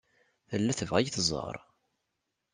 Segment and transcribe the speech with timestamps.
[0.49, 1.55] Tella tebɣa ad iyi-tẓer.